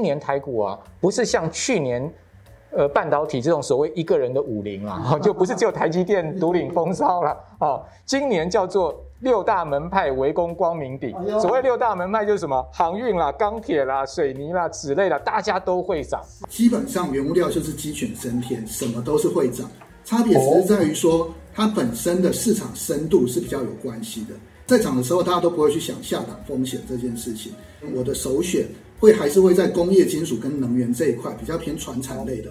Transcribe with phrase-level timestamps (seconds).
[0.00, 2.14] 今年台股啊，不是像去年，
[2.70, 7.84] 呃，半导体这种所谓一个人的武林啊， 就不是只有台积电独领风骚了哦。
[8.06, 11.12] 今年叫做六大门派围攻光明顶。
[11.40, 12.64] 所谓六大门派就是什么？
[12.72, 16.22] 航运啦、钢铁啦、水泥啦、纸类啦，大家都会涨。
[16.48, 19.68] 基本上原物料就是鸡犬升天，什么都是会涨。
[20.04, 24.34] 差别只是在于说，它本身的市场深度是比较有关系的。
[24.64, 27.52] 在涨的时候，大家都不会去想下档风险这件事情。
[27.96, 28.64] 我的首选。
[29.00, 32.50] 会还是会在工业金属跟能源这一块比较偏传产类的。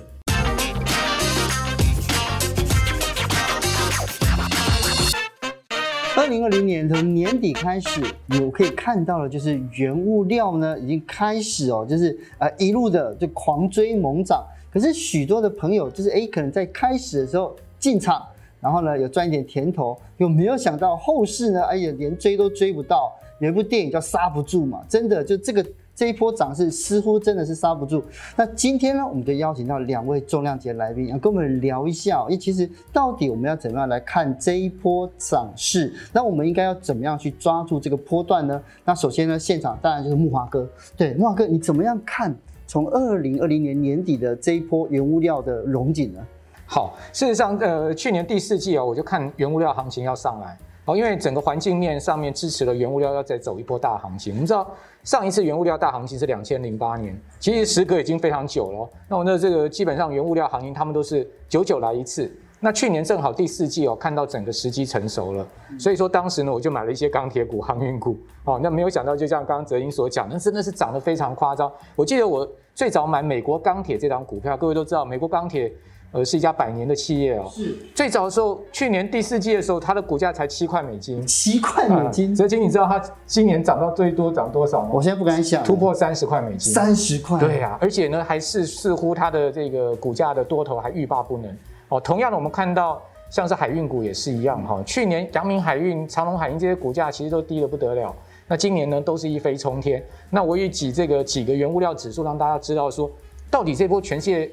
[6.15, 8.01] 二零二零年从年底开始，
[8.41, 14.41] 我可以看到了，就是原物料呢已经开始哦，就是呃一路的就狂追猛涨。
[14.71, 18.25] 可是许多的朋友就是哎，可能在开始的时候进场，
[18.61, 23.11] 然后呢有赚一点甜头，又没有想到后市呢，哎呀连追都追不到。
[23.41, 25.65] 有一部电影叫《刹不住》嘛，真的就这个。
[25.97, 28.03] 这一波涨势似乎真的是刹不住。
[28.35, 32.21] 那今天呢，我们就邀请到两位重量级来宾，要跟我们聊一下。
[32.25, 35.91] 因为其实到底我们要怎么样来看这一波涨势？
[36.13, 38.61] 那我们应该要怎么样去抓住这个波段呢？
[38.85, 40.69] 那首先呢，现场当然就是木华哥。
[40.95, 42.35] 对，木华哥，你怎么样看
[42.67, 46.19] 从二零二零年年底的这一波原物料的荣景呢？
[46.67, 50.55] 好，事实上，呃，去年第四季哦，我就看原物料行情要上来。
[50.87, 54.33] 哦，因为整个环境面上面支持了原物料要再走一波大行情。
[54.33, 54.65] 我们知道
[55.03, 58.89] 上一次原物料大行情是两千零八年，其实时隔已经非常久了。
[59.09, 62.31] 那我那这个基本上原物料行情他们都是久久来一次。
[62.61, 65.45] 那去年正好第四季哦，看到整个时机成熟了，
[65.77, 68.17] 所以说当时呢我就买了一些钢铁股、航运股。
[68.45, 71.69] 哦，那没有想到就像刚刚哲英所讲，那真的是涨得非常夸张。
[71.97, 75.69] 我记得我最早买美国钢铁这张股票，各位都知道美国钢铁。
[76.11, 77.45] 呃，是一家百年的企业哦。
[77.53, 77.75] 是。
[77.93, 81.25] 最早的时候，去年第四季的时候，它的股价才七块美金。
[81.27, 82.33] 七块美金。
[82.33, 84.89] 哲青，你知道它今年涨到最多涨多少吗？
[84.93, 85.63] 我现在不敢想。
[85.63, 86.73] 突破三十块美金。
[86.73, 87.37] 三十块。
[87.39, 91.57] 对呀、啊，而且呢，还是似乎它的这个股价的多头还欲罢不能。
[91.89, 94.83] 哦，同样的，我们看到像是海运股也是一样哈、哦。
[94.85, 98.15] 去年阳明海运、长隆海运这些股价其实都低得不得了。
[98.47, 100.01] 那今年呢，都是一飞冲天。
[100.29, 103.11] 那我也举这个几个原物料指数，让大家知道说，
[103.51, 104.49] 到底这波全世界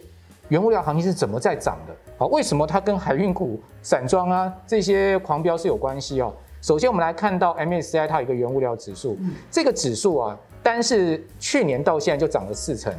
[0.49, 1.95] 原物料行情是怎么在涨的。
[2.17, 6.33] 好，为什么它跟海运股、散装啊这些狂飙是有关系哦？
[6.61, 9.19] 首先，我们来看到 MSCI 它有一个原物料指数，
[9.51, 12.91] 这个指数啊，单是去年到现在就涨了四成，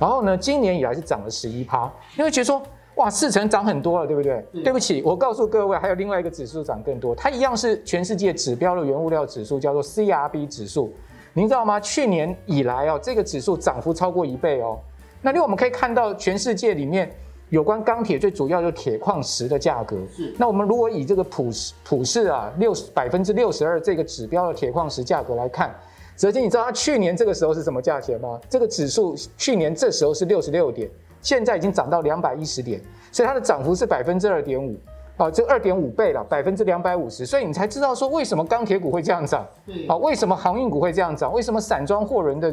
[0.00, 1.88] 然后呢，今年以来是涨了十一趴。
[2.16, 2.60] 你会觉得说，
[2.96, 4.44] 哇，四成涨很多了，对不对？
[4.64, 10.92] 对不起，我告诉各位，还有另外一个指数涨更多，它一样是全世界指标的原物料指数，叫做 CRB 指数。
[11.34, 11.78] 您知道吗？
[11.78, 14.78] 去年以来哦，这个指数涨幅超过一倍哦。
[15.24, 17.10] 那另外我们可以看到，全世界里面。
[17.50, 19.96] 有关钢铁最主要就是铁矿石的价格。
[20.16, 20.34] 是。
[20.38, 25.72] 那我们如果以这个普世普世啊六十百分之六十二这个指标的铁矿石价格来看，
[26.16, 28.40] 哲金，你知道它去年这个时候是什么价钱吗？
[28.48, 30.90] 这个指数去年这时候是六十六点，
[31.20, 32.80] 现在已经涨到两百一十点，
[33.12, 34.76] 所以它的涨幅是百分之二点五，
[35.16, 37.24] 啊，这二点五倍了，百分之两百五十。
[37.24, 39.46] 所以你才知道说为什么钢铁股会这样涨，
[39.86, 42.52] 啊，为什么航运股会这样涨，为什么散装货轮的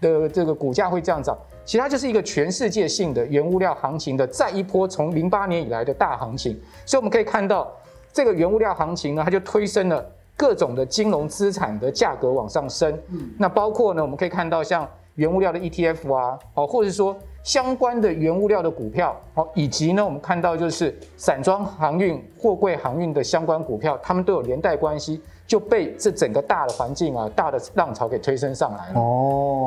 [0.00, 1.38] 的这个股价会这样涨。
[1.64, 7.70] 其他就是一个全世界性的原物料行情的再一波从零八年以来的大行情，所以我们可以看到
[8.12, 10.04] 这个原物料行情呢，它就推升了
[10.36, 12.92] 各种的金融资产的价格往上升。
[13.08, 25.20] 嗯，那包括呢，我们可以看到像原物料的 ETF 啊，哦，或者说相关的原物料的股票，哦，以及呢，我们看到就是散装航运、货柜航运的相关股票，它们都有连带关系。
[25.44, 29.00] 就被这整个大的环境啊，大的浪潮给推升上来了。
[29.00, 29.61] 哦，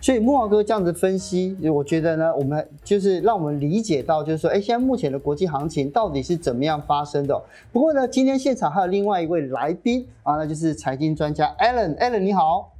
[0.00, 7.42] 所以木华哥这样子分析，我觉得呢，我们就是让我们理解到，就是说，哎，现在目前的国际行情到底是怎么样发生的？
[7.72, 11.96] 不过呢，今天现场还有另外一位来宾啊，那就是财经专家 Alan。
[11.96, 12.72] Alan 你好。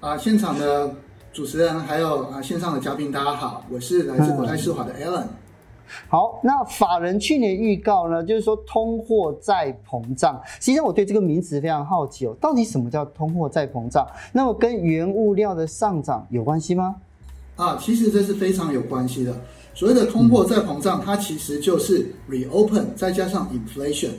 [0.00, 0.90] 啊，现场的
[1.32, 5.24] 主持人还有啊线上的嘉宾，大家好，我是来自国泰世华的 Alan。
[6.08, 10.40] 好，那法人去年预告呢，就是说通货再膨胀。
[10.60, 14.06] 实际上，我对这个名词非常好奇哦，到底什么叫通货再膨胀？
[14.32, 16.96] 那么跟原物料的上涨有关系吗？
[17.56, 19.34] 啊，其实这是非常有关系的。
[19.74, 24.10] 所谓的通货再膨胀，它其实就是 reopen 再加上 inflation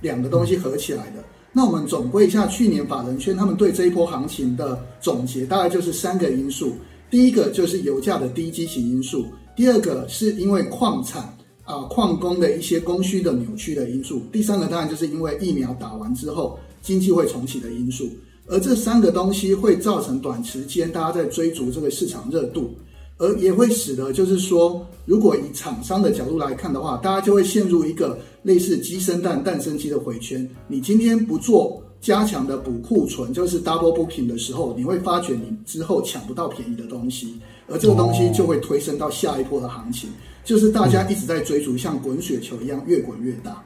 [0.00, 1.22] 两个东西合起来的。
[1.52, 6.74] 那我们总归一下，去年法人圈他们对这一波行情的总结，大概就是三个因素。
[7.10, 9.26] 第一个就是油价的低基期因素。
[9.60, 18.08] 第二个是因为矿产啊、矿工的一些供需的扭曲的因素，第三个当然就是因为疫苗打完之后经济会重启的因素，
[18.46, 22.70] 而这三个东西会造成短时间大家在追逐这个市场热度，
[23.18, 37.34] 而也会使得就是说，如果以厂商的角度来看的话，大家就会陷入一个类似鸡生蛋蛋生鸡的回圈，你今天不做加强的补库存，就是 double booking 的时候，你会发觉你之后抢不到便宜的东西，
[37.70, 40.10] 而这个东西就会推升到下一波的行情，
[40.44, 43.62] 就是大家一直在追逐，像滚雪球一样越滚越大。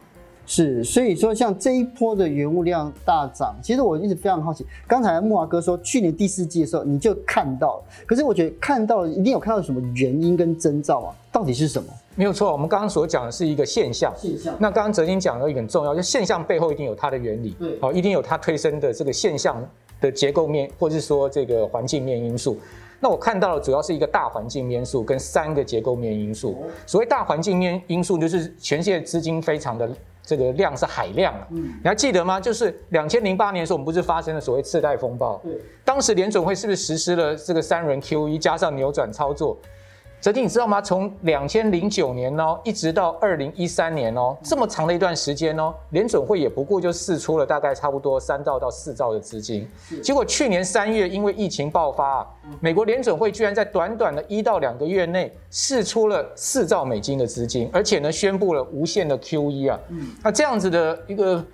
[0.47, 4.62] 是，所以说像这一波的原物料大涨，其实我一直非常好奇。
[4.87, 11.17] 刚才木华哥说去年第四季的时候你就看到了，可是我觉得看到一定有看到什么原因跟征兆啊？
[11.33, 11.89] 到底是什么？
[12.15, 14.12] 没有错，我们刚刚所讲的是一个现象。
[14.19, 14.55] 现象。
[14.61, 19.67] 那刚刚哲金讲的一个很重要，就现象背后一定有它的原理，对，好，一定有它推升的这个现象
[19.99, 22.59] 的结构面，或者是说这个环境面因素。
[23.05, 26.65] 那我看到的主要是一个大环境因素跟三个结构面因素。
[26.87, 29.87] 所谓大环境面因素，就是全世界资金非常的。
[30.27, 32.41] 这个量是海量你还记得吗？
[32.41, 35.39] 就是两千零八年的时候，我们不是发生了所谓次贷风暴？
[35.45, 35.53] 对，
[35.85, 39.55] 当时联准会是不是实施了这个三轮 QE 加上扭转操作？
[40.25, 40.81] 哲青，你知道吗？
[40.81, 49.69] 从两千零九年哦，一直到二零一三年哦，这么长的一段时间哦，联准会也不过就释出了大概差不多三兆到四兆的资金。
[50.03, 52.26] 结果去年三月因为疫情爆发啊，
[52.59, 59.79] 美国联准会居然在短短的一到两个月内释出了四兆美金的资金，而且呢宣布了无限的 QE 啊。
[60.23, 61.44] 那这样子的一个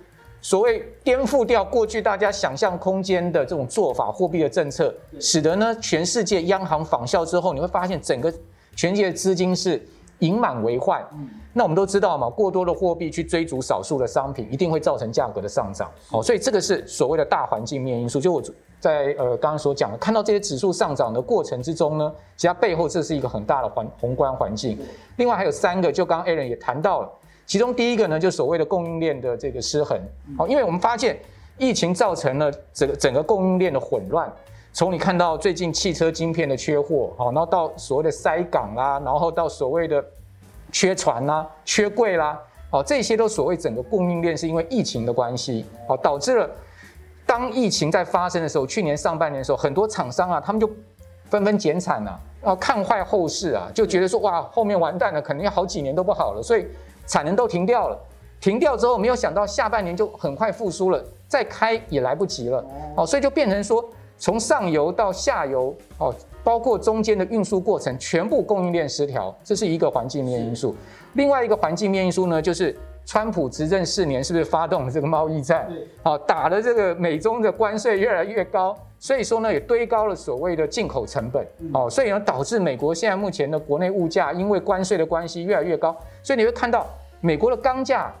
[0.41, 8.33] 所谓颠覆掉过去大家想象空间的这种做法，货币的政策，使得呢全世界央行仿效之后，你会发现整个。
[8.81, 9.79] 全世界的资金是
[10.21, 11.07] 盈满为患，
[11.53, 15.87] 那我们都知道嘛，过多的货币去追逐少数的商品，一定会造成价格的上涨。
[16.09, 18.19] 哦，所以这个是所谓的大环境面因素。
[18.19, 18.41] 就我
[18.79, 24.75] 在呃刚刚所讲的，看到这些指数上涨的过程之中呢，其实它背后这是一个很大的环宏观环境。
[25.17, 27.09] 另外还有三个，就刚刚 Alan 也谈到了，
[27.45, 29.95] 其中第一个呢，就所谓的供应链的这个失衡。
[30.39, 31.19] 哦，因为我们发现
[31.59, 34.27] 疫情造成了整个整个供应链的混乱。
[34.73, 40.03] 从你看到最近汽车晶片的缺货，好，然后到所谓的塞港啦，然后到所谓的
[40.71, 42.39] 缺船啦、缺柜啦，
[42.69, 46.49] 哦，这些都所谓整个供应链是因为疫情的关系，哦，导致了
[47.25, 50.69] 当疫情在发生的时候，去年上半年的时候，很多厂商啊，他们就
[51.25, 56.65] 纷纷减产了，然后看坏后市啊，就觉得说哇，后面完蛋了，可能要好几年都不好了，所以
[57.05, 57.99] 产能都停掉了，
[58.39, 62.65] 停掉之后，没有想到下半年就很快复苏了，再开也来不及了，
[62.95, 63.83] 哦，所以就变成说。
[64.21, 66.13] 从上游到下游，哦，
[66.43, 70.75] 包括中间的运输过程，全部供应链失调，这是一个环境面因素。
[71.13, 75.67] 另外一个环境面因素呢，就是川普执政四年，是不是发动了这个贸易战？
[76.03, 81.43] 哦，打的这个美中的关税越来越高，所以说呢，也堆高了所谓的进口成本。
[81.73, 86.85] 哦，所以呢，导致美国现在目前的国内物价因为关税的关系越来越高，所以你会看到
[87.21, 88.13] 美国的钢价，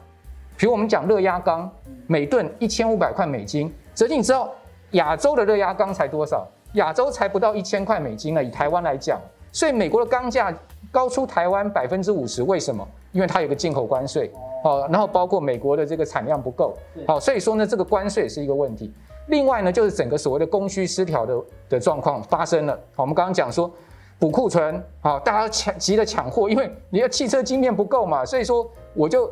[0.57, 1.69] 比如我们讲热压钢，
[2.07, 4.51] 每吨一千五百块美金，哲青你知道？
[4.91, 6.47] 亚洲的热压钢才多少？
[6.73, 8.43] 亚洲才不到一千块美金呢。
[8.43, 9.19] 以台湾来讲，
[9.51, 10.53] 所以美国的钢价
[10.91, 12.41] 高出台湾百分之五十。
[12.43, 12.87] 为什么？
[13.11, 14.31] 因为它有个进口关税，
[14.63, 16.73] 哦，然后包括美国的这个产量不够，
[17.05, 18.93] 好，所以说呢，这个关税也是一个问题。
[19.27, 22.73] 另外呢，就是整个所谓的供需失调的的状况发生了。
[22.95, 23.69] 好，我们刚刚讲说
[24.17, 29.29] 补库存，好，大家抢急着抢货，因为你的汽车晶片不够嘛，所以说我就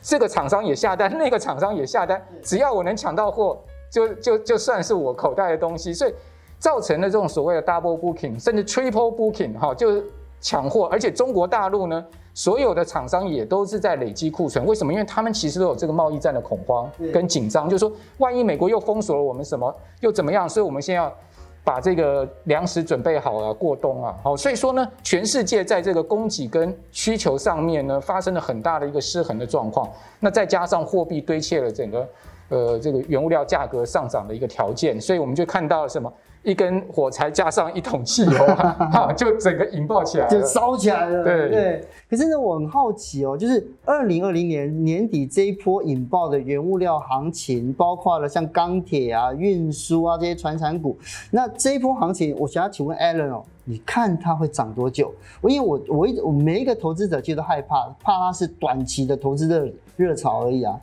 [0.00, 3.58] 这个厂商也下单，那个厂商也下单，只要我能抢到货。
[3.90, 6.14] 就就就算是我口袋的东西，所以
[6.58, 10.04] 造成了这种所谓的 double booking，甚至 triple booking，哈，就是
[10.40, 10.86] 抢货。
[10.86, 12.04] 而且中国大陆呢，
[12.34, 14.66] 所有的厂商也都是在累积库存。
[14.66, 14.92] 为什么？
[14.92, 20.48] 因为他们其实都有这个贸易战的恐慌跟紧张，就是说，万一美国又封锁了我们什么，又怎么样？
[20.48, 21.12] 所以我们先要
[21.64, 24.14] 把这个粮食准备好了，过冬啊。
[24.22, 29.88] 好，所以说呢，全世界在这个供给跟需求上面呢，发生了很大的一个失衡的状况。
[30.20, 32.06] 那再加上货币堆砌了整个。
[32.48, 36.12] 呃，这个原物料价格上涨的一个条件，所以我们就看到了什么？
[36.44, 41.24] 一根火柴加上一桶汽油， 哈，就整个引爆起来了，就烧起来了。
[41.24, 41.84] 对对。
[42.08, 50.96] 可是呢，我很好奇哦，就是二零二零年年底这一波引爆的原物料行情，包括了像钢铁啊、运输啊这些传产股，
[51.32, 55.12] 那这一波行情，我想要请问 Alan 哦，你看它会涨多久？
[55.42, 60.80] 我因为我我一我每一个投资者其实都害怕，怕它是短期的投资热热潮而已啊。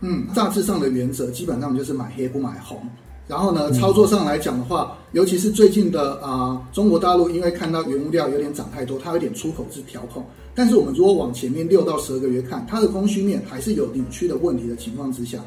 [0.00, 2.80] 嗯，大致上的原则基本上就是买黑不买红。
[3.26, 10.24] 然后呢，操作上来讲的话，尤其是最近的啊、呃，中国大陆因为看到原物料有点涨太多，它有点出口是调控。
[10.54, 15.38] 但是我们如果往前面六到十二个月看，它的供需面还是有扭曲的问题的情况之下，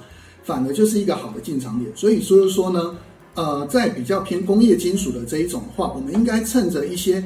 [0.43, 1.91] 反而就是一个好的进场点。
[1.95, 2.95] 所以所以说呢，
[3.33, 7.23] 呃，在比较偏工业金属的这一种的话，我们应该趁着一些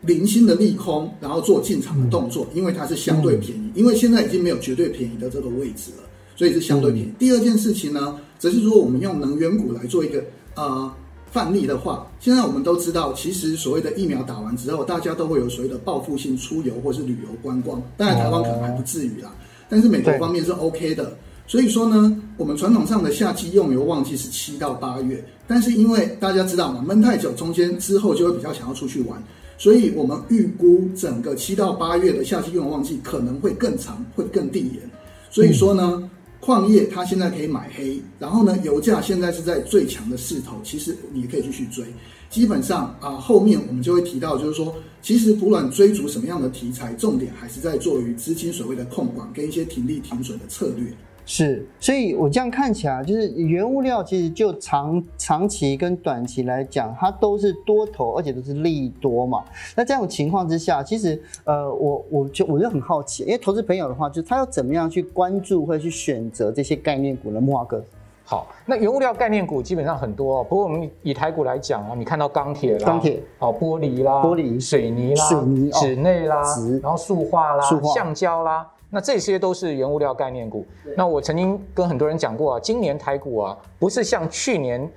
[0.00, 6.07] 零星的利空，然后做进场的动作，因为它是相对便宜，因为现在已经没有绝对便宜的这个位置了。
[6.38, 7.12] 所以是相对便宜。
[7.18, 10.22] 第二件事情呢，则是如果我们用能源股来做一个
[10.54, 10.90] 呃
[11.32, 17.82] 范例的话，现在我们都知道，其实所谓的疫苗打完之后，大家都会有所谓的报复性出游或是旅游观光。
[17.96, 19.34] 当然台湾可能还不至于啦，
[19.68, 21.12] 但是美国方面是 OK 的。
[21.48, 29.20] 所以说呢，我们传统上的夏季用油旺季是七到八月，但是因为大家知道嘛，闷太久，中间之后就会比较想要出去玩，
[29.56, 34.90] 所以我们预估整个七到八月的夏季用油旺季可能会更长，会更递延。
[35.30, 36.07] 所以说呢，嗯、
[36.48, 41.84] 矿业它现在可以买黑，然后呢，油价现在是在最强的势头，其实你也可以继续追。
[42.30, 50.90] 基本上啊，后面我们就会提到，就是说，其实不管追逐什么样的题材，重点还是在做于资金所谓的控管跟一些停利停损的策略。
[51.30, 59.44] 是，所以我这样看起来，就是原物料其实就长长期跟短期来讲，它都是多头，而且都是利多嘛。
[59.76, 67.38] 那这种情况之下，其实呃，我我就我就很好奇，因为投资朋友的话，就是他要怎么样去关注或者去选择这些概念股呢？
[67.38, 67.84] 木华哥。
[68.24, 70.44] 好，那原物料概念股基本上很多哦。
[70.44, 78.66] 不过我们以台股来讲啊，你看到钢铁啦，钢铁哦，玻璃啦，玻璃、水泥啦，水泥、纸内啦，纸，然后塑化啦，塑化、橡胶啦。
[78.90, 80.66] 那这些都是原物料概念股。
[80.96, 84.90] 那我曾经跟很多人讲过啊，今年台股啊，不是像去年，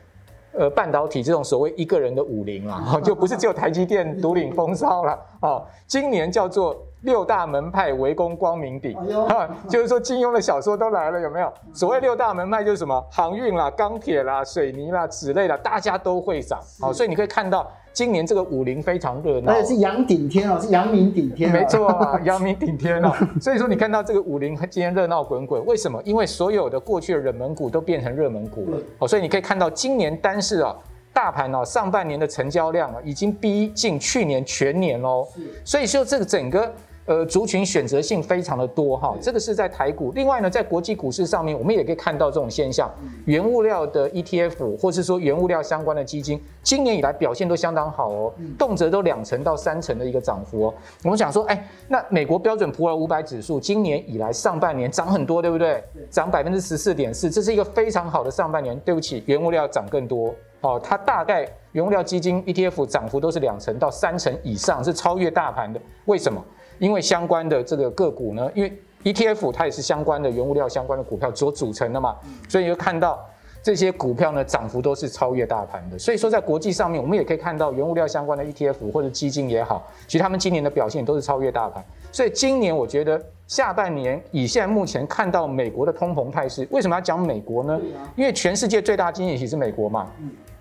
[0.53, 5.65] 呃，半导体这种所谓一个人的武林啊， 就不是只有台积电独领风骚了哦。
[5.87, 8.95] 今年叫做六大门派围攻光明顶，
[9.27, 11.51] 哈，就是说金庸的小说都来了，有没有？
[11.73, 16.59] 所谓六大门派就是什么航运啦、钢铁啦、水泥啦、纸类啦，大家都会涨。
[16.79, 17.69] 好，所以你可以看到。
[17.93, 23.13] 今年这个武林非常热闹，而且是阳顶天哦，是阳明顶天，没错啊， 阳明顶天哦。
[23.41, 26.01] 所以说你看到这个武林今天热闹滚滚，为什么？
[26.05, 28.77] 因为所有的过去的冷门股都变成热门股了。
[28.99, 30.75] 哦，所以你可以看到今年单是啊，
[31.13, 35.27] 大盘哦，上半年的成交量啊，已经逼近去年全年喽。
[35.65, 36.73] 所以说这个整个。
[37.05, 40.11] 呃，族群选择性非常的多哈，这个是在台股。
[40.11, 42.89] 另外呢，在国际股市上面，我们也可以看到这种现象。
[43.25, 50.73] 原物料的 ETF，或是说原物料相关的基金，今年以来表现都相当好哦，动辄都两成到三成的一个涨幅哦。
[51.03, 55.83] 我们想说，哎，那美国标准普尔五百指数今年以来上半年涨很多，对不对？
[56.11, 58.79] 涨百分之十四点四，这是一个非常好的上半年。
[58.81, 65.81] 对不起，原物料涨更多哦，它大概原物料基金 ETF 涨幅都是两成到三成以上，是超越大盘的。
[66.05, 66.43] 为什么？
[66.81, 68.73] 因为相关的这个个股呢，因为
[69.03, 72.17] ETF 它也是相关的原物料相关的股票所组成的嘛，
[72.49, 73.23] 所以你就看到
[73.61, 75.99] 这些股票呢涨幅都是超越大盘的。
[75.99, 81.85] 所以说在国际上面，我们也可以看到原物料相关的 ETF 或者基金也好，其实他们今年的表现都是超越大盘。
[82.11, 87.79] 所以今年我觉得下半年以现在目前看到美国的通膨态势，为什么要讲美国呢？
[88.15, 90.11] 因为全世界最大经济体是美国嘛，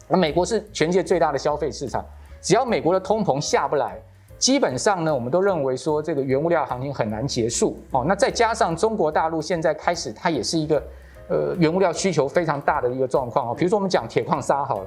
[0.06, 2.04] 而美国是全世界最大的消费市场，
[2.42, 3.98] 只要美国的通膨下不来。
[4.40, 8.04] 基本上呢，我们都认为说这个原物料行情很难结束哦。
[8.08, 10.82] 那再加上中国大陆现在开始，它也是一个
[11.28, 13.54] 呃原物料需求非常大的一个状况哦。
[13.54, 14.86] 比如说我们讲铁矿砂好了，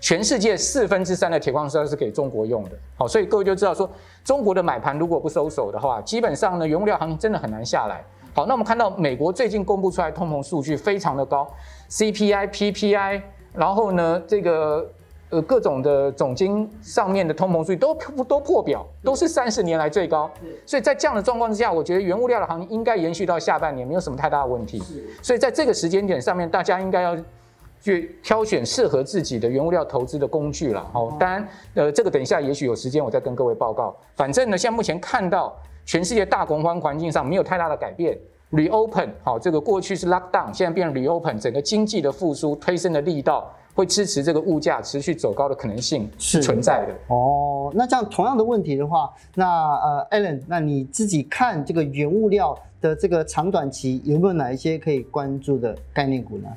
[0.00, 3.88] 全世界四分之三的铁矿砂是给中国用的，好，所以各位就知道说
[4.24, 8.02] 中国的买盘如果不收手的话，基本上呢原物料行情真的很难下来。
[8.32, 11.46] 好，那我们看到美国最近公布出来通膨数据非常的高
[11.90, 13.20] ，CPI、PPI，
[13.52, 14.90] 然后呢这个。
[15.34, 20.30] 呃，各种的总经上面的通膨数据都都破表，都是三十年来最高。
[20.64, 24.80] 所以在这样的状况之下，我觉得原物料的行情应该延续到下半年，没有什么太大的问题。
[25.20, 27.16] 所以在这个时间点上面，大家应该要
[27.80, 30.88] 去挑选适合自己的原物料投资的工具了。
[30.92, 33.96] 好，当然，呃，这个等一下也许有时间我再跟各位报告。
[34.14, 35.52] 反正呢，现在目前看到
[35.84, 38.16] 全世界大宏观环境上没有太大的改变
[38.52, 43.52] ，reopen 好，这个过去是 lockdown，现在变 reopen，整个经济的复苏推升的力道。
[43.74, 47.72] 会支持这个物价持续走高的可能性是存在的哦。
[47.74, 56.48] 那这样同样的问题的话，那呃，Alan，那你自己看这个原物料的这个长短期有没有哪一些可以关注的概念股呢？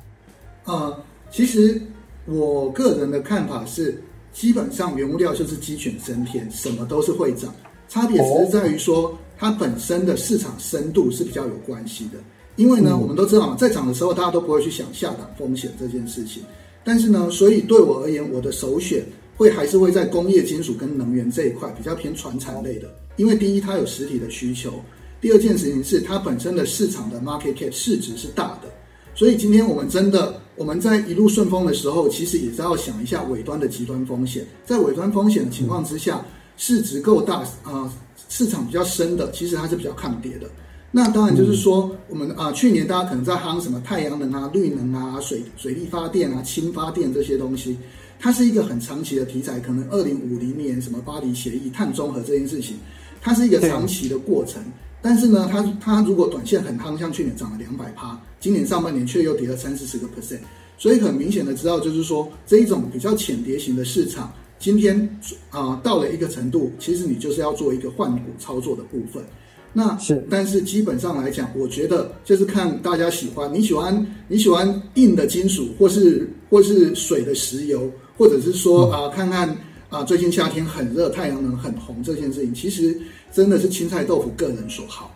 [0.66, 0.96] 呃，
[1.30, 1.80] 其实
[2.26, 4.00] 我个人的看法是，
[4.32, 7.52] 基本上原物料就是鸡犬升天，什么都是会涨，
[7.88, 12.18] 差别只是在于说它本身的市场深度是比较有关系的。
[12.56, 16.42] 因为呢，嗯、我们都知道嘛，在涨的时候大家都不会去想下档风险这件事情。
[16.84, 19.04] 但是呢，所以对我而言，我的首选
[19.36, 24.72] 会还是会在工业金属跟能源这一块比较偏传产类的，因为第一它有实体的需求，
[25.20, 28.68] 第二件事情是它本身的市场的 market cap 市值是大的，
[29.14, 36.24] 所以今天我们真的我们在一路顺风的时候，其实也是要想一下尾端的极端风险，在尾端风险的情况之下，
[36.56, 37.92] 市值够大啊、
[38.28, 40.48] 市场比较深的，其实它是比较抗跌的。
[40.90, 47.76] 那当然就是说，我们啊，去年大家可能在夯什么太阳能啊、绿能啊、水水力发电啊、氢发电这些东西，
[48.18, 49.60] 它是一个很长期的题材。
[49.60, 52.76] 可能二零五零年什么巴黎协议、碳中和这件事情，
[53.20, 54.62] 它是一个长期的过程。
[55.02, 60.40] 但是呢，它它如果短线很夯，像去年涨了两百趴，今年上半年却又跌了三四十个 percent，
[60.78, 69.22] 所以很明显的知道，就是说这一种比较浅碟型的市场，今天啊到了一个程度，其实你就是要做一个换股操作的部分。
[69.72, 82.98] 那是，但是基本上来讲，我觉得就是看大家喜欢，你喜欢你喜欢硬的金属，或是或是水的石油，或者是说啊、呃，看看啊、呃，最近夏天很热，太阳能很红这件事情，其实
[83.30, 85.14] 真的是青菜豆腐个人所好。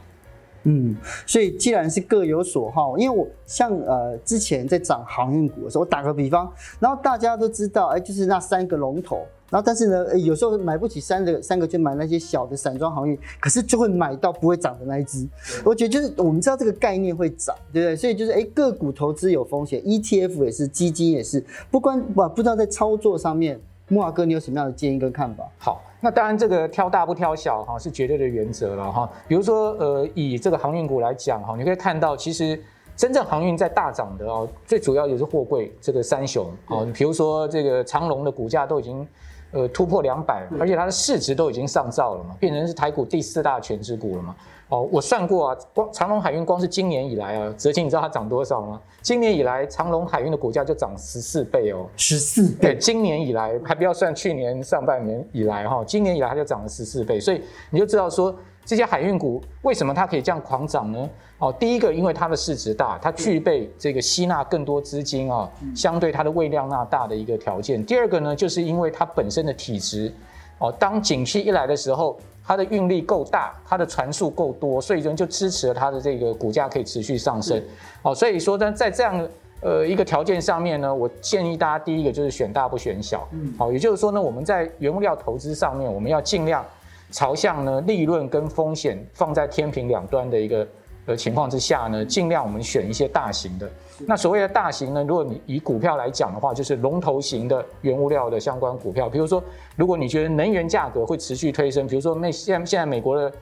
[0.65, 0.95] 嗯，
[1.27, 15.29] 所以既然是各有所好，因为我像呃之前在涨航运股的时候，我打个比方，然后大家都知道，哎，就是那三个龙头，然后但是呢，有时候买不起三个三个，就买那些小的散装航运，可是就会买到不会涨的那一只。
[15.63, 17.95] 我觉得就是我们知道这个概念会涨，对不对？
[17.95, 25.45] 所以就是哎，个股投资有风险，ETF 也是，基金也是，不关不不知道在操作上面，木华哥你有什么样的建议跟看法？
[25.59, 25.83] 好。
[26.05, 29.09] 那当然，这个挑大不挑小哈，是绝对的原则了哈。
[29.29, 32.61] 比如说，呃，以这个航运股来讲哈，你可以看到，其实
[32.97, 36.85] 真正航运在大涨的哦，最主要也是货柜这个三雄哦。
[36.85, 39.07] 你比如说，这个长龙的股价都已经
[39.53, 44.35] 呃突破两百，而且它的市值都已经上兆了嘛，变成是台股第四大全值股了嘛。
[44.69, 48.81] 哦，我算过啊，光长隆海运光是今年以来啊，泽青你知道它涨多少吗？
[49.03, 52.73] 今年以来长隆海运的股价就涨十四倍哦，十四倍。
[52.73, 61.09] 对，今年以来还不要算去年上半年以来哈，今年以来它就涨了十四倍，所以你就知道说这些海运股为什么它可以这样狂涨呢？
[61.39, 67.85] 哦，第一个因为它的市值大，它具备这个吸纳更多资金啊，相对它的未量纳大的一个条件。
[67.85, 70.13] 第二个呢，就是因为它本身的体质，
[70.59, 72.19] 哦，当景气一来的时候。
[72.45, 77.63] 它的运力够大，它的船数够多，所以人就支持了它的这个股价可以持续上升。
[78.03, 79.29] 哦，所以说呢，在这样
[79.61, 83.29] 呃一个条件上面呢，我建议大家第一个就是选大不选小。
[83.31, 86.67] 嗯，好，也就是说呢，我们在原物料投资上面，我们要尽量
[87.13, 90.67] 朝向呢利润跟风险放在天平两端的一个
[91.07, 93.71] 呃情况之下呢，尽量我们选一些大型的。
[94.07, 99.09] 那所谓的大型呢，如果你以股票来讲的话，就是龙头型的原物料的相关股票。
[99.09, 99.41] 比如说，
[99.77, 103.33] 如果你觉得能源价格会持续推升，比如说那现现在美国的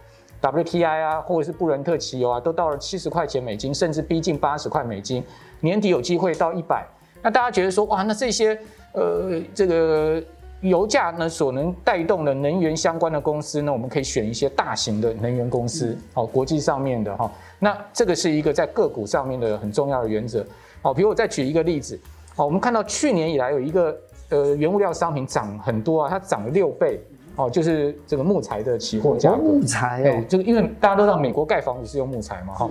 [0.42, 5.22] WTI 啊，或者是布伦特汽油啊，都到了七十块钱美金，甚至逼近八十块美金，
[5.60, 6.86] 年底有机会到一百。
[7.22, 8.58] 那大家觉得说，哇，那这些
[8.92, 10.22] 呃这个
[10.60, 17.30] 油价呢所能带动的能源相关的公司呢，我们可以选一些大型的能源公司，好，国际上面的哈。
[17.58, 20.44] 那这个是一个在个股上面的很重要的原则，
[20.82, 21.98] 好，比如我再举一个例子，
[22.34, 23.96] 好，我们看到去年以来有一个
[24.28, 27.00] 呃原物料商品涨很多啊，它涨了六倍，
[27.36, 32.70] 哦，就是这个木材的期货价格，木材，对，这个因为大家都知道美国盖房子是用木材嘛，哈，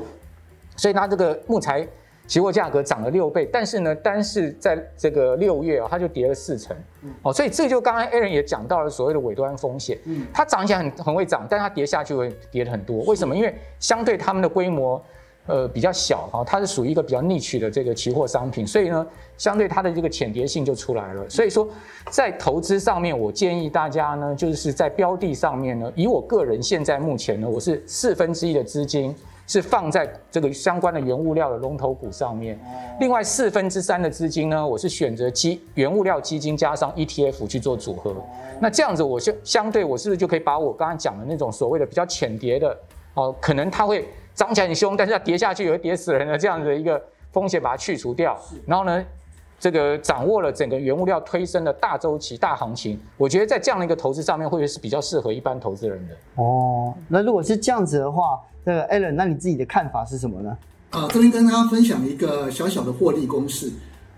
[0.76, 1.88] 所以它这个木材。
[2.30, 6.78] 期货价格涨了六倍，但是呢，单是在这个六月啊，它就跌了四成，
[7.24, 13.36] 哦，所以这就刚刚 Aaron 也讲到了所谓的尾端风险，嗯，它涨起来很很会涨，但它跌下去会跌的很多，为什么？
[13.36, 15.04] 因为相对他们的规模，
[15.48, 21.28] 呃，比较小哈，它是属于一个比较 niche 的这个期货商品，所以呢，相对它的这个浅跌性就出来了。
[21.28, 21.68] 所以说，
[22.12, 29.16] 在投资上面，我建议大家呢，就是在标的上面呢，以我个人现在目前呢，我是四分之一的资金。
[29.50, 32.56] 是放在这个相关的原物料的龙头股上面，
[33.00, 38.16] 另外四分之三的资金呢，我是选择基原物料基金加上 ETF 去做组合。
[38.60, 42.78] 那这样子，我就相对我是不是就可以把我刚刚讲的那种所谓的比较浅跌的
[43.16, 48.40] 哦，可能它会涨起来很凶，但是它跌下去也会跌死人的这样子的一个风险把它去除掉。
[48.68, 49.04] 然后呢，
[49.60, 56.16] 这个掌握了整个原物料推升的大周期、大行情，我觉得在这样的一个投资上面，会是比较适合一般投资人的。
[56.42, 58.40] 哦，那如果是这样子的话。
[58.66, 60.50] 那个 Alan，那你自己的看法是什么呢？
[60.90, 63.68] 啊、呃，这边跟大家分享一个小小的获利公式。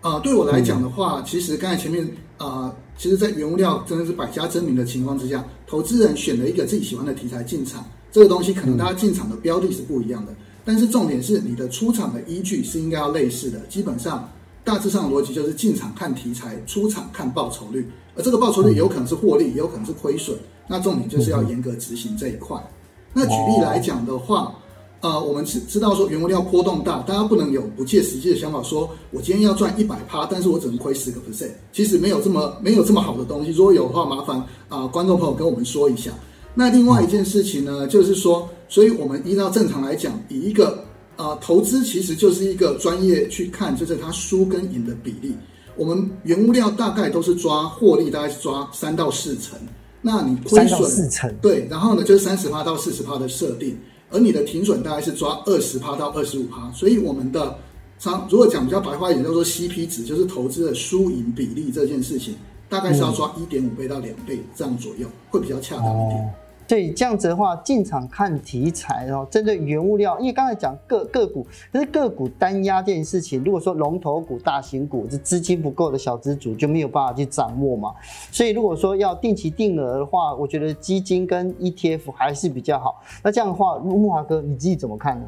[0.02, 2.04] 啊、呃，对我来讲的话，嗯、其实刚才前面
[2.38, 13.60] 啊、呃，其实，在原物料真的是百家争鸣的情况之下，投资人选了一个自己喜欢的题材进场，这个东西可能大家进场的标的是不一样的，嗯、但是重点是你的出场的依据是应该要类似的。
[13.70, 14.28] 基本上，
[14.64, 20.38] 大致上的逻辑就是进场看题材，出场看报酬率，而这个报酬率有可能是获利，也有可能是亏损。
[20.68, 22.58] 那重点就是要严格执行这一块。
[23.14, 24.56] 那举例来讲的话，
[25.02, 33.52] 呃，我们知知道说原物料波动大，大家不能有不切实际的想法，说我今天要赚一百趴，但是我只能亏十个 percent，其实没有这么没有这么好的东西。
[33.52, 36.12] 如果有的话，麻烦啊、观众朋友跟我们说一下。
[36.54, 40.84] 那另外一件事情呢，就是说，所以我们依照正常来讲，以一个、
[41.22, 45.36] 呃、投资其实就是一个专业去看，就是它输跟赢的比例。
[45.76, 49.58] 我们原物料大概都是抓获利，大概是抓三到四成。
[50.02, 53.78] 那你亏损四成，对，然后呢就是三十趴到四十趴的设定，
[54.10, 57.56] 而你的停损大概是抓二十趴到二十五趴，所以我们的
[58.00, 62.34] 常如果讲比较白话一点，叫做 CP 值，就是投资的输赢比例这件事情，
[62.68, 66.20] 大概是要抓一点五倍到两倍这样左右，会比较恰当一点。
[66.20, 66.32] 哦
[66.72, 77.94] 所以，这样子的话，进场看题材，然后针对原物料，因为刚才讲个个股，可是个股单压这件事情，如果说龙头股、大型股，这资金不够的小资主就没有办法去掌握嘛。
[78.32, 83.04] 所以如果说要定期定额的话，我觉得基金跟 ETF 还是比较好。
[83.22, 85.26] 那这样的话，木华哥你自己怎么看呢？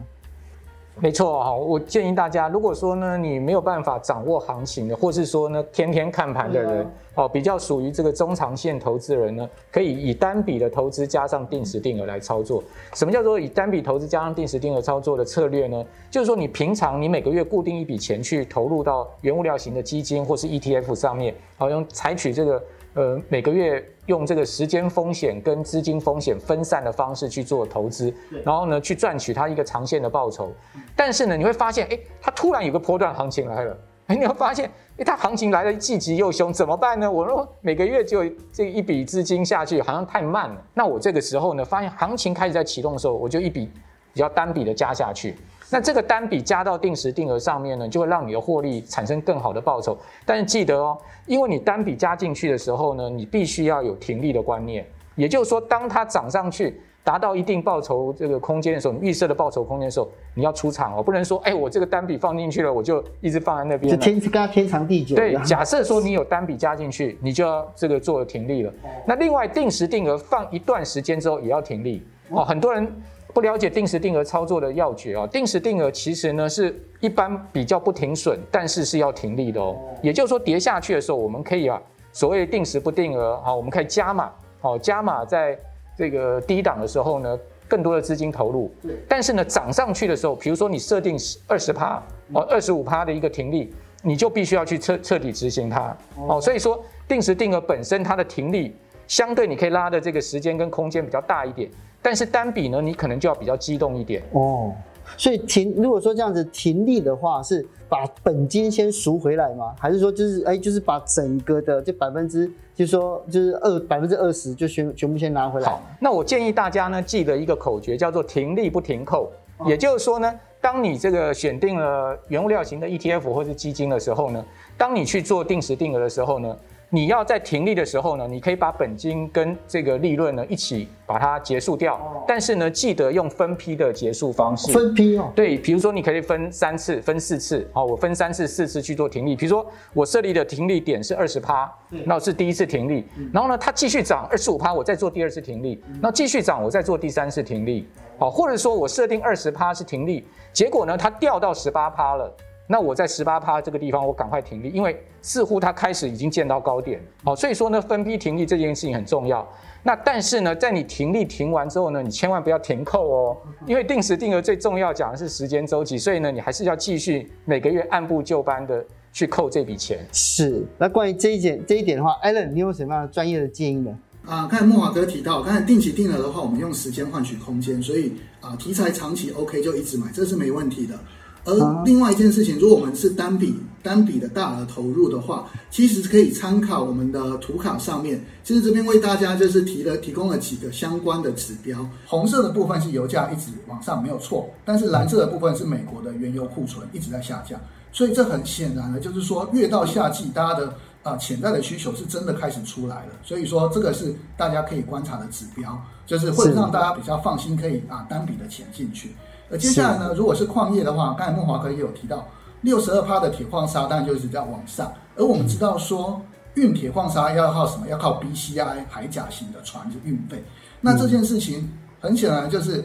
[1.00, 12.64] 没错哈，我建议大家，如果说呢，你没有办法掌握行情的，或是说呢，天天看盘的人，哦，比较属于这个中长线投资人呢，可以以单笔的投资加上定时定额来操作。
[12.94, 15.84] 什么叫做以单笔投资加上定时定额操作的策略呢？
[16.12, 22.64] 就是说你平常你每个月固定一笔钱去投入到原物料型的基金或是 ETF 上面，好用采取这个。
[22.96, 30.52] 呃，每个月用这个时间风险跟资金风险分散的方式去做投资，然后呢，去赚取它一个长线的报酬。
[30.96, 33.76] 但是呢，你会发现，哎，它突然有个波段行情来了，
[34.08, 37.12] 哎，你会发现，哎，它行情来的既急又凶，怎么办呢？
[37.12, 40.62] 我说每个月就这一笔资金下去，好像太慢了。
[40.76, 43.72] 那我这个时候呢，发现行情开始在启动的时候，我就一笔
[44.14, 45.36] 比较单笔的加下去。
[45.74, 49.98] 那这个单笔加到定时定额上面呢，就会让你的获利产生更好的报酬。
[50.24, 54.86] 但是记得哦，因为你单笔加进去的时候呢，你必须要有停利的观念。
[55.16, 63.92] 也就是说，当它涨上去达到一定报酬这个空间的时候，你预设的报酬空间的时候，你要出场哦，不能说哎，我这个单笔放进去了，我就一直放在那边。
[63.92, 65.16] 就天跟它天长地久。
[65.16, 68.74] 对，假设说你有单笔加进去，你就要这个做停利了。
[69.06, 72.92] 那另外定时定额放一段时间之后也要停利哦，很多人。
[73.34, 79.76] 不了解定时定额操作的要诀哦，定时定额其实呢是一般比较不停损，但是是要停利的哦。
[80.04, 85.58] 也就是说跌下去的时候，我们可以啊，所谓定时不定额啊，我们可以加码哦，加码在
[85.98, 88.74] 这个低档的时候呢，更多的资金投入。
[89.08, 92.02] 但是呢，涨上去的时候，比如说你设定二十趴
[92.34, 95.96] 哦，二十五趴的一个停利，你就必须要去彻彻底执行它
[96.28, 96.40] 哦。
[96.42, 98.76] 所以说定时定额本身它的停利
[99.08, 101.70] 相对你可以拉的这个时间跟空间比较大一点。
[102.02, 104.74] 但是单笔呢，你可能就要比较激动一点哦。
[105.18, 109.74] 所以停，如果说这样子停利的话，是把本金先赎回来吗？
[109.80, 115.70] 还是说就是哎，就是把整个的这百分之，就是说就是二百分之二十就全全部先拿回来？
[115.70, 119.32] 好，那我建议大家呢，记得一个口诀，叫做停利不停扣。
[119.66, 124.44] 也就是说呢，当你这个选定了原物料型的 ETF 或是基金的时候呢，
[124.78, 126.58] 当你去做定时定额的时候呢。
[126.94, 134.72] 你要在停利的时候呢，你可以把本金跟这个利润呢一起把它结束掉，但是呢，记得用分批的结束方式。
[134.72, 135.32] 分批哦。
[135.34, 139.36] 对，比如说你可以分三次、分四次，好，我分三次、四次去做停利。
[139.36, 141.68] 比如说我设立的停利点是二十趴，
[142.06, 143.04] 那是第一次停利，
[143.34, 147.88] 然后呢，它继续涨二十五趴，我再做第二次停利，那继续涨我再做第三次停利，
[148.20, 152.32] 好，或者说我设定二十趴是停利，结果呢，它掉到十八趴了。
[152.68, 159.48] 那我在十八趴这个地方，我赶快停利，因为似乎它开始已经见到高点，好，所以说呢，分批停利这件事情很重要。
[159.82, 170.06] 那但是呢，在你停利停完之后呢，你千万不要停扣哦，因为定时定额最重要讲的是时间周期，所以呢，你还是要继续每个月按部就班的去扣这笔钱。
[170.12, 170.66] 是。
[170.78, 173.98] 那关于这一点这一点的话，Allen，你有什么样的专业的建议呢？
[174.26, 180.98] 啊，刚才莫华哥提到，刚才定期定额的话，我们用时间换取空间，所以啊，题材长期 OK 就一直买，这是没问题的。
[181.46, 188.24] 而另外一件事情，如果我们是单笔单笔的大额投入的话，其实可以参考我们的图卡上面。
[188.44, 191.86] 其实这边为大家就是提了提供了几个相关的指标。
[192.06, 197.60] 红色的部分是油价一直往上没有错，但是蓝色的部分是美国的原油库存一直在下降。
[197.92, 203.12] 所以这很显然的就是说，越到夏季，大家的啊潜在的需求是真的开始出来了。
[203.22, 205.78] 所以说这个是大家可以观察的指标，
[206.08, 209.12] 就是会让大家比较放心，可以啊单笔的钱进去。
[209.54, 212.28] 而接下来呢，如果是矿业的话，刚才孟华哥也有提到，
[212.62, 214.92] 六十二趴的铁矿砂当然就是在往上。
[215.16, 216.20] 而我们知道说，
[216.56, 217.88] 运铁矿砂要靠什么？
[217.88, 220.44] 要靠 BCI 海甲型的船就运费。
[220.82, 222.84] 那这件事情很显然就是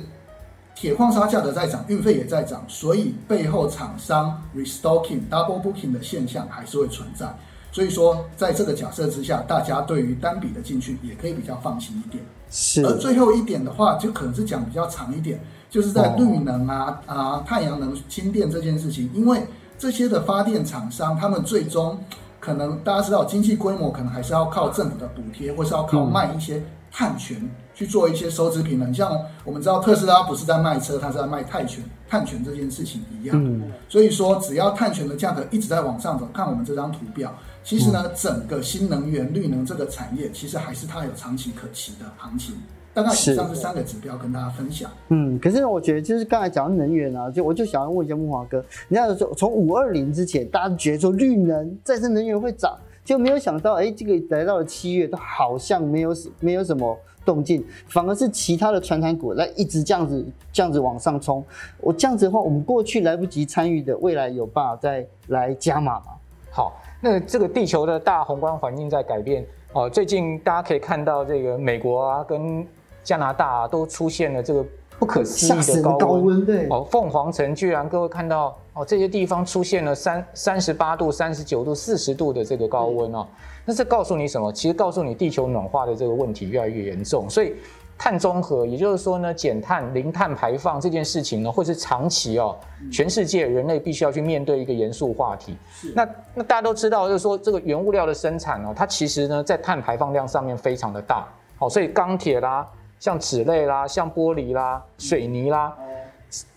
[0.74, 7.34] 铁矿砂价格在涨，运费也在涨，所以背后厂商 restocking double booking 的现象还是会存在。
[7.72, 12.22] 所以说，在这个假设之下，大家对于单笔的进去也可以比较放心一点。
[12.50, 12.84] 是。
[12.84, 15.40] 而最后一点的话，就可能是讲比较长一点。
[15.70, 19.46] 就是在绿能啊啊太阳能氢电这件事情，因为
[19.78, 21.98] 这些的发电厂商，他们最终
[22.40, 27.36] 可能大家知道经济规模可能还是要靠政府的补贴，或是要靠卖一些碳权
[27.74, 28.92] 去做一些收支平衡。
[28.92, 33.62] 像我们知道特斯拉不是在卖车，它是在卖碳权，碳权这件事情一样。
[33.88, 42.56] 所以说只要碳权的价格一直在往上走，看我们这张图表，其实呢整个新能源绿能这个产业，其实还是它有长期可期的行情。
[43.02, 44.90] 大概以上这三个指标跟大家分享。
[45.08, 61.44] 嗯，可是我觉得就是刚才讲的能源啊，就我就想要问一下木华哥，你看说从五二零之前，大家觉得说绿能再生能源会涨，就没有想到，哎，这个来到了七月，都好像没有没有什么动静，反而是其他的传产股来一直这样子这样子往上冲。
[61.80, 66.06] 我这样子的话，我们过去来不及参与的，未来有办法再来加码吗？
[66.50, 69.88] 好，那这个地球的大宏观环境在改变哦。
[69.88, 72.66] 最近大家可以看到，这个美国啊跟
[73.08, 74.62] 加拿大啊都出现了这个
[74.98, 75.98] 不可思议的高温。
[75.98, 83.26] 高温对哦，凤凰城居然各位看到哦，这些地方出现了三三十八度、三十九度、四十度的这个高温哦。
[83.64, 84.52] 那这告诉你什么？
[84.52, 87.30] 其实告诉你地球暖化的这个问题越来越严重。
[87.30, 87.54] 所以
[87.96, 92.54] 碳中和，也就是说呢，减碳、零碳排放这件事情呢，会是长期哦，
[92.92, 95.56] 全世界人类必须要去面对一个严肃话题。
[95.94, 101.26] 那那大家都知道，就是说这个原物料的生产哦，它其实呢在碳排放量上面非常的大。
[101.56, 102.64] 好，所以钢铁啦、
[103.00, 105.76] 像纸类啦、像玻璃啦、水泥啦、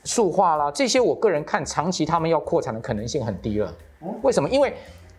[0.03, 3.73] 塑化啦这些，我个人看长期他们要扩产的可能性很低了。
[4.21, 4.49] 为什么？
[4.49, 4.73] 因为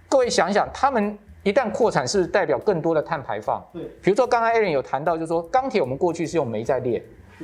[0.08, 1.18] 各位想一想，他们。
[1.44, 3.60] 一旦扩产，是不是代表更多的碳排放？
[3.72, 7.02] 对，比如说刚才 Aaron 有谈到，就是说钢铁我们过去是用煤在炼，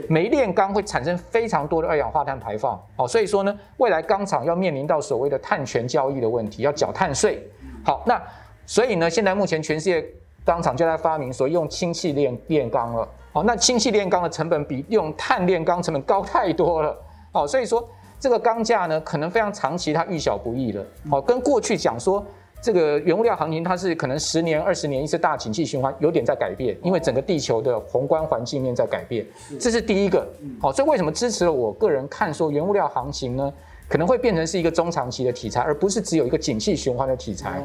[0.09, 7.45] 煤炼钢会产生非常多的二氧化碳排放，好，所以说呢，未来钢厂要面临到所谓的碳权交易的问题，要缴碳税。
[7.85, 8.23] 好，那
[8.67, 10.07] 所以呢，现在目前全世界
[10.45, 13.09] 钢厂就在发明所用氢气炼炼钢了。
[13.39, 16.97] 好，那氢气炼钢的成本比用碳炼钢成本高太多了。
[17.31, 20.85] 哦，所以说这个钢价呢，可能非常长期它遇小不易了。
[21.13, 22.25] 哦，跟过去讲说。
[22.61, 29.25] 这个原物料行情，它是可能十年、二十年一次大景气循环，有点在改变，因为整个地球的宏观环境面在改变，
[29.61, 30.27] 这是第一个。
[30.61, 33.53] 好，所以为什么支持了我个人看说原物料行情呢？
[33.89, 37.63] 可能会变成是一个中长期的题材，而不是只有一个景气循环的题材。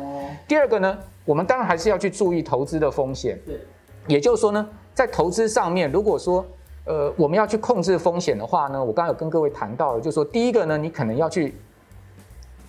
[0.48, 3.36] 第二个呢，我们当然还是要去注意投资的风险。
[3.48, 3.60] 对，
[4.06, 6.46] 也就是说呢，在投资上面，如果说
[6.86, 11.56] 呃我们要去控制风险的话呢，我刚刚有跟各位谈到了，就是说第一个呢，你可能要去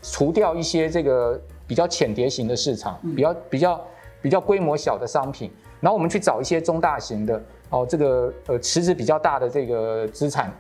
[0.03, 1.41] 除掉一些这个。
[1.67, 3.87] 比较浅碟型的市场，比较比较
[4.21, 10.53] 比较规模小的商品，然后我们去找一些中大型的哦，这个呃池子比较大的这个资产，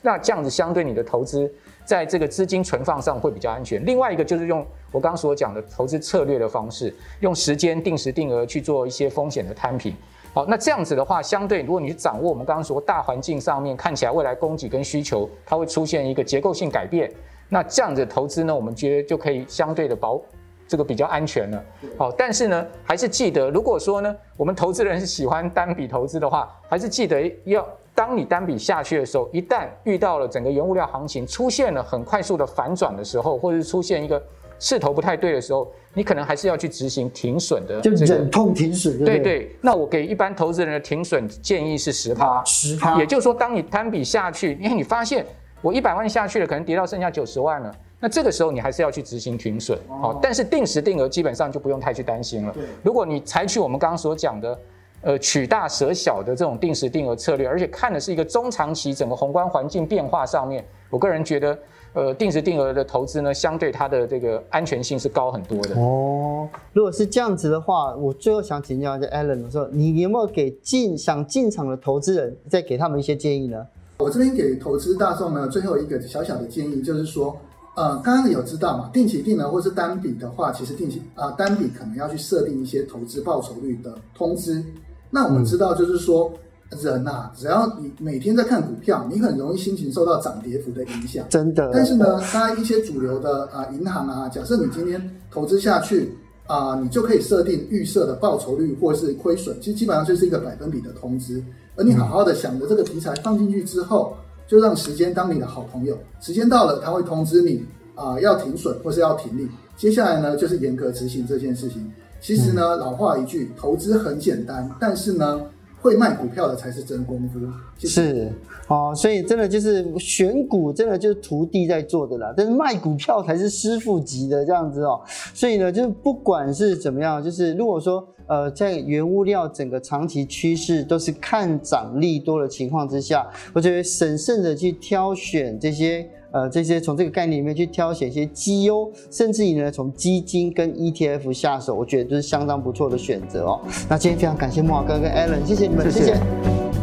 [0.00, 1.52] 那这样子相对你的投资
[1.84, 3.84] 在这个资金存放上会比较安全。
[3.84, 9.92] 另外一个就是用我刚刚所讲的投资策略的方式，用时间定时定额去做一些风险的摊平。
[10.34, 17.08] 好，那这样子的话，相对如果你去掌握我们刚刚说大环境上面看起来未来供给跟需求它会出现一个结构性改变，
[17.48, 20.20] 那这样子的投资呢，我们觉得就可以相对的保。
[20.66, 21.64] 这个比较安全了，
[21.98, 34.20] 好，但是呢，还是记得，如果说呢，我们投资人是喜欢单笔投资的话，还是记得要，当你单笔下去的时候，一旦遇到了整个原物料行情出现了很快速的反转的时候，或者是出现一个
[34.58, 38.98] 势头不太对的时候，你可能还是要去执行停损的，就忍痛停损。
[38.98, 45.24] 对，对对，那我给一般投资人的停损建议是十趴，十趴，也就是说，当你单笔下去，因为你发现
[45.60, 47.74] 我一百万下去了，可能跌到剩下九十万了。
[48.00, 52.52] 那这个时候你还是要去执行停损，好，但是定时定额基本上就不用太去担心了。
[52.52, 54.58] 对，如果你采取我们刚刚所讲的，
[55.00, 61.58] 呃，取大舍小的这种定时定额策略，而且看的是一个中长期整个宏观环境变化上面，我个人觉得，
[61.94, 65.74] 呃，定时定额的投资呢，相对它的这个安全性是高很多的。
[65.80, 73.66] 哦，如果是这样子的话，我最后想请教一下 Allen 说，你有没有给进想进场的投资人再给他们一些建议呢？
[73.96, 77.34] 我这边给投资大众呢，最后一个小小的建议就是说。
[77.76, 78.88] 呃，刚刚有知道嘛？
[78.92, 84.64] 定期定额或是单笔的话，其实定期啊、呃、单笔可能要去设定一些投资报酬率的通知。
[85.10, 86.38] 那我们知道，就是说、嗯、
[86.82, 91.24] 人呐、啊，只要你每天在看股票，你很容易心情受到涨跌幅的影响。
[91.28, 91.70] 真的。
[91.72, 96.12] 但是呢，当然一些主流的啊、呃、银行啊，假设你今天投资下去
[96.46, 101.42] 啊、呃，你就可以设定预设的报酬率或是亏损，其实基本上就是一个百分比的通知。
[101.76, 104.14] 而你好好的想着这个题材放进去之后。
[104.46, 109.48] 就让时间当你的好朋友，时间到了，他会通知你啊、呃，要停损或是要停利。
[109.74, 111.90] 接下来呢，就是严格执行这件事情。
[112.20, 115.40] 其实呢，嗯、老话一句，投资很简单，但是呢，
[115.84, 117.38] 会卖股票的才是真功夫。
[117.78, 118.32] 是
[118.66, 125.00] 哦，所以真的就是选股，真的就是徒弟在做的啦，但是卖股票才是师傅级的这样子哦。
[125.34, 128.08] 所以呢，就是不管是怎么样，就是如果说。
[128.26, 143.60] 呃，在原物料整个长期趋势都是看涨利多的情况之下，我觉得审慎的去挑选这些呃这些从这个概念里面去挑选一些绩优，甚至于呢从基金跟 ETF 下手，我觉得都是相当不错的选择哦。
[143.88, 146.73] 那今天非常感谢莫华哥跟 Allen，谢谢你们，谢谢